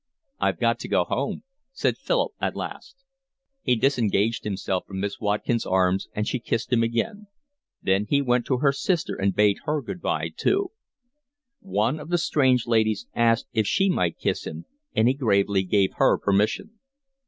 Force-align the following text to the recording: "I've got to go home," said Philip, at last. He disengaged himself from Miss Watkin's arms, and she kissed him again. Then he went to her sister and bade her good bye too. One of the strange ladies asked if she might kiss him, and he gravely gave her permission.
"I've 0.39 0.57
got 0.59 0.79
to 0.79 0.87
go 0.87 1.03
home," 1.03 1.43
said 1.73 1.95
Philip, 1.99 2.31
at 2.41 2.55
last. 2.55 3.03
He 3.61 3.75
disengaged 3.75 4.43
himself 4.45 4.83
from 4.87 4.99
Miss 4.99 5.19
Watkin's 5.19 5.63
arms, 5.67 6.07
and 6.15 6.27
she 6.27 6.39
kissed 6.39 6.73
him 6.73 6.81
again. 6.81 7.27
Then 7.83 8.07
he 8.09 8.19
went 8.19 8.47
to 8.47 8.57
her 8.57 8.71
sister 8.71 9.13
and 9.13 9.35
bade 9.35 9.59
her 9.65 9.79
good 9.79 10.01
bye 10.01 10.29
too. 10.35 10.71
One 11.59 11.99
of 11.99 12.09
the 12.09 12.17
strange 12.17 12.65
ladies 12.65 13.05
asked 13.13 13.45
if 13.53 13.67
she 13.67 13.91
might 13.91 14.17
kiss 14.17 14.47
him, 14.47 14.65
and 14.95 15.07
he 15.07 15.13
gravely 15.13 15.61
gave 15.61 15.93
her 15.97 16.17
permission. 16.17 16.79